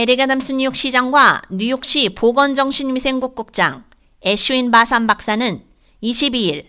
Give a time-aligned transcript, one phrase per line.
[0.00, 3.84] 에릭 아담스 뉴욕 시장과 뉴욕시 보건정신위생국 국장
[4.24, 5.62] 애슈인 바산 박사는
[6.02, 6.68] 22일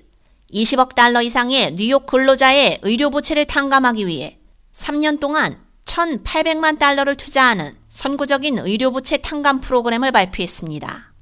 [0.54, 4.38] 20억 달러 이상의 뉴욕 근로자의 의료 부채를 탕감하기 위해
[4.74, 11.14] 3년 동안 1,800만 달러를 투자하는 선구적인 의료 부채 탕감 프로그램을 발표했습니다.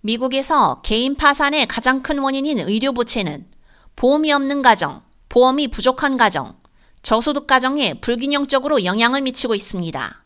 [0.00, 3.46] 미국에서 개인 파산의 가장 큰 원인인 의료 부채는
[3.94, 6.56] 보험이 없는 가정, 보험이 부족한 가정,
[7.02, 10.21] 저소득 가정에 불균형적으로 영향을 미치고 있습니다.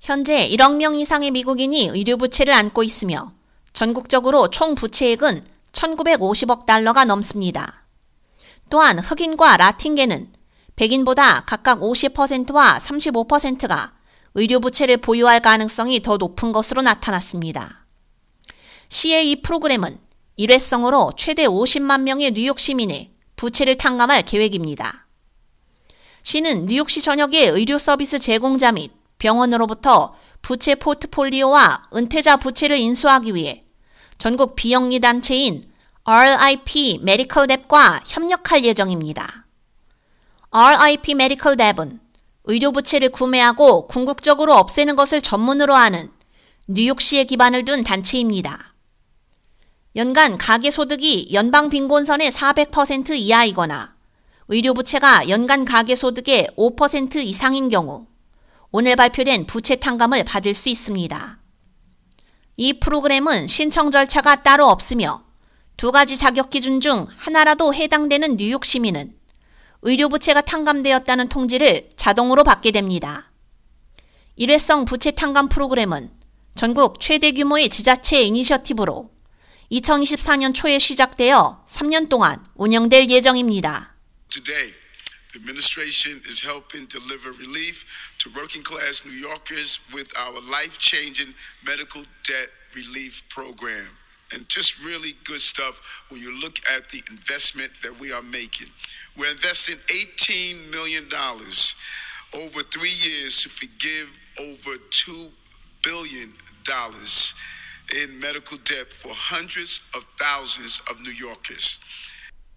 [0.00, 3.32] 현재 1억 명 이상의 미국인이 의료 부채를 안고 있으며
[3.72, 7.84] 전국적으로 총 부채액은 1950억 달러가 넘습니다.
[8.70, 10.32] 또한 흑인과 라틴계는
[10.76, 13.92] 백인보다 각각 50%와 35%가
[14.34, 17.86] 의료 부채를 보유할 가능성이 더 높은 것으로 나타났습니다.
[19.24, 19.98] 이 프로그램은
[20.36, 25.06] 일회성으로 최대 50만 명의 뉴욕 시민의 부채를 탕감할 계획입니다.
[26.22, 33.64] 시는 뉴욕시 전역의 의료 서비스 제공자 및 병원으로부터 부채 포트폴리오와 은퇴자 부채를 인수하기 위해
[34.16, 35.70] 전국 비영리 단체인
[36.04, 39.46] RIP 메디컬 랩과 협력할 예정입니다.
[40.50, 42.00] RIP 메디컬 랩은
[42.44, 46.10] 의료 부채를 구매하고 궁극적으로 없애는 것을 전문으로 하는
[46.66, 48.70] 뉴욕시에 기반을 둔 단체입니다.
[49.96, 53.94] 연간 가계 소득이 연방 빈곤선의 400% 이하이거나
[54.48, 58.06] 의료 부채가 연간 가계 소득의 5% 이상인 경우
[58.70, 61.38] 오늘 발표된 부채 탕감을 받을 수 있습니다.
[62.58, 65.24] 이 프로그램은 신청 절차가 따로 없으며
[65.78, 69.16] 두 가지 자격 기준 중 하나라도 해당되는 뉴욕 시민은
[69.82, 73.30] 의료 부채가 탕감되었다는 통지를 자동으로 받게 됩니다.
[74.36, 76.10] 일회성 부채 탕감 프로그램은
[76.54, 79.10] 전국 최대 규모의 지자체 이니셔티브로
[79.72, 83.94] 2024년 초에 시작되어 3년 동안 운영될 예정입니다.
[84.28, 84.72] Today,
[85.32, 91.34] the administration is helping deliver relief to working class New Yorkers with our life changing
[91.66, 93.88] medical debt relief program.
[94.34, 98.68] And just really good stuff when you look at the investment that we are making.
[99.18, 101.04] We're investing $18 million
[102.34, 105.30] over three years to forgive over $2
[105.82, 106.32] billion
[108.02, 111.80] in medical debt for hundreds of thousands of New Yorkers.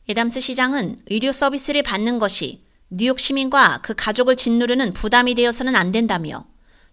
[0.09, 6.45] 에담스 시장은 의료 서비스를 받는 것이 뉴욕 시민과 그 가족을 짓누르는 부담이 되어서는 안 된다며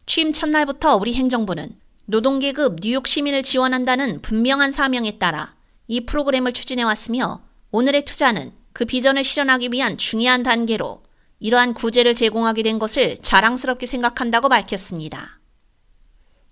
[0.06, 1.76] 취임 첫날부터 우리 행정부는
[2.06, 5.54] 노동계급 뉴욕 시민을 지원한다는 분명한 사명에 따라
[5.86, 11.02] 이 프로그램을 추진해 왔으며 오늘의 투자는 그 비전을 실현하기 위한 중요한 단계로
[11.40, 15.40] 이러한 구제를 제공하게 된 것을 자랑스럽게 생각한다고 밝혔습니다.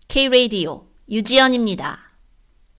[0.08, 2.05] K-Radio 유지연입니다.